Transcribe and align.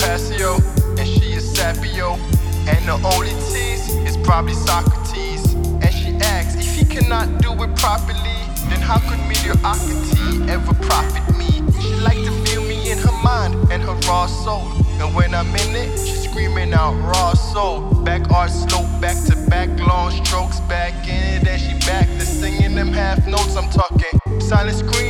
Pasio, 0.00 0.56
and 0.98 1.06
she 1.06 1.34
is 1.36 1.44
Sapio. 1.54 2.16
And 2.66 2.88
the 2.88 2.96
only 3.12 3.34
tease 3.52 3.94
is 4.08 4.16
probably 4.18 4.54
Socrates. 4.54 5.52
And 5.54 5.92
she 5.92 6.14
asks, 6.24 6.56
if 6.56 6.74
he 6.74 6.84
cannot 6.84 7.40
do 7.42 7.52
it 7.62 7.76
properly, 7.76 8.40
then 8.70 8.80
how 8.80 8.98
could 8.98 9.20
mediocrity 9.28 10.50
ever 10.50 10.74
profit 10.86 11.24
me? 11.36 11.50
She 11.80 11.94
like 12.00 12.16
to 12.16 12.32
feel 12.46 12.62
me 12.62 12.90
in 12.90 12.98
her 12.98 13.22
mind 13.22 13.54
and 13.70 13.82
her 13.82 13.94
raw 14.08 14.26
soul. 14.26 14.66
And 15.00 15.14
when 15.14 15.34
I'm 15.34 15.54
in 15.54 15.76
it, 15.76 15.98
she's 15.98 16.24
screaming 16.30 16.72
out 16.72 16.94
raw 17.00 17.34
soul. 17.34 18.02
Back 18.02 18.30
arch 18.30 18.52
slope, 18.52 18.88
back 19.00 19.16
to 19.26 19.36
back, 19.50 19.68
long 19.80 20.12
strokes 20.24 20.60
back 20.60 20.94
in 21.06 21.42
it. 21.42 21.46
And 21.46 21.60
she 21.60 21.74
back 21.86 22.06
to 22.06 22.24
singing 22.24 22.74
them 22.74 22.88
half 22.88 23.26
notes 23.26 23.54
I'm 23.54 23.68
talking. 23.70 24.40
Silent 24.40 24.78
scream. 24.78 25.09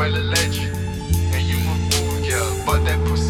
well 0.00 0.16
alleged. 0.16 0.62
And 1.34 1.42
you 1.42 1.58
move, 1.58 2.24
yeah, 2.24 2.62
but 2.64 2.82
that 2.86 2.98
pussy. 3.06 3.29